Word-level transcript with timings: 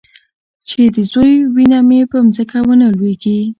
چې 0.69 0.81
د 0.95 0.97
زوى 1.11 1.35
وينه 1.55 1.79
مې 1.87 1.99
په 2.11 2.17
ځمکه 2.35 2.59
ونه 2.67 2.87
لوېږي. 2.97 3.39